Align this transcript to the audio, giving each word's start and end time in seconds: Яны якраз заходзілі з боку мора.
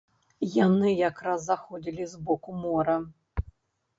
Яны 0.53 0.93
якраз 1.09 1.43
заходзілі 1.49 2.03
з 2.13 2.21
боку 2.29 2.55
мора. 2.63 2.95